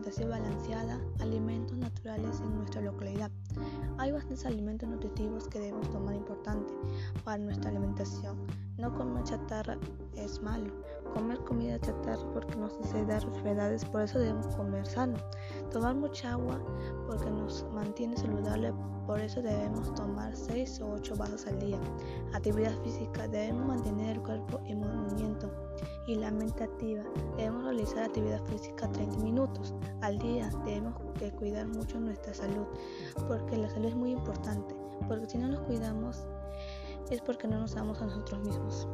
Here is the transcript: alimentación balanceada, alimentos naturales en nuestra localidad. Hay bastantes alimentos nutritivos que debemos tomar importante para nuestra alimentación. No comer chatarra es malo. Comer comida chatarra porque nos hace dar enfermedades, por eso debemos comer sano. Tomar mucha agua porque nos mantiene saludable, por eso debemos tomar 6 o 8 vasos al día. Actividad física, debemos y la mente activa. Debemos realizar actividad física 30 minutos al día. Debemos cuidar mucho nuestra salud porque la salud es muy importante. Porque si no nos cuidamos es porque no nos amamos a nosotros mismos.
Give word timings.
alimentación 0.00 0.30
balanceada, 0.30 1.00
alimentos 1.20 1.76
naturales 1.76 2.40
en 2.40 2.56
nuestra 2.56 2.80
localidad. 2.80 3.30
Hay 3.98 4.12
bastantes 4.12 4.46
alimentos 4.46 4.88
nutritivos 4.88 5.46
que 5.48 5.60
debemos 5.60 5.88
tomar 5.90 6.14
importante 6.14 6.72
para 7.24 7.38
nuestra 7.38 7.70
alimentación. 7.70 8.36
No 8.78 8.92
comer 8.94 9.24
chatarra 9.24 9.78
es 10.16 10.42
malo. 10.42 10.72
Comer 11.14 11.38
comida 11.40 11.78
chatarra 11.80 12.22
porque 12.32 12.56
nos 12.56 12.72
hace 12.80 13.04
dar 13.04 13.22
enfermedades, 13.22 13.84
por 13.84 14.02
eso 14.02 14.18
debemos 14.18 14.46
comer 14.56 14.86
sano. 14.86 15.18
Tomar 15.70 15.94
mucha 15.94 16.32
agua 16.32 16.60
porque 17.06 17.30
nos 17.30 17.66
mantiene 17.72 18.16
saludable, 18.16 18.72
por 19.06 19.20
eso 19.20 19.42
debemos 19.42 19.92
tomar 19.94 20.34
6 20.34 20.80
o 20.82 20.92
8 20.92 21.16
vasos 21.16 21.46
al 21.46 21.58
día. 21.58 21.78
Actividad 22.32 22.76
física, 22.82 23.26
debemos 23.28 23.66
y 26.10 26.16
la 26.16 26.30
mente 26.32 26.64
activa. 26.64 27.04
Debemos 27.36 27.64
realizar 27.64 28.04
actividad 28.04 28.44
física 28.46 28.90
30 28.90 29.18
minutos 29.18 29.74
al 30.00 30.18
día. 30.18 30.50
Debemos 30.64 30.94
cuidar 31.38 31.68
mucho 31.68 32.00
nuestra 32.00 32.34
salud 32.34 32.66
porque 33.28 33.56
la 33.56 33.70
salud 33.70 33.86
es 33.86 33.94
muy 33.94 34.10
importante. 34.10 34.74
Porque 35.06 35.26
si 35.26 35.38
no 35.38 35.48
nos 35.48 35.60
cuidamos 35.60 36.26
es 37.10 37.20
porque 37.20 37.46
no 37.46 37.60
nos 37.60 37.76
amamos 37.76 38.02
a 38.02 38.06
nosotros 38.06 38.40
mismos. 38.40 38.88